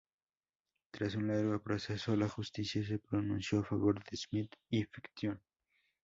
Tras 0.91 1.13
un 1.13 1.27
largo 1.27 1.61
proceso, 1.61 2.15
la 2.15 2.27
justicia 2.27 2.83
se 2.83 2.97
pronunció 2.97 3.59
a 3.59 3.63
favor 3.63 4.03
de 4.03 4.17
Smith 4.17 4.51
y 4.71 4.83
Fiction. 4.85 5.39